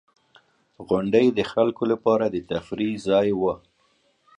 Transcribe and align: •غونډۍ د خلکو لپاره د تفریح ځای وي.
•غونډۍ 0.87 1.27
د 1.33 1.39
خلکو 1.51 1.83
لپاره 1.91 2.25
د 2.29 2.37
تفریح 2.51 2.93
ځای 3.07 3.27
وي. 3.39 3.53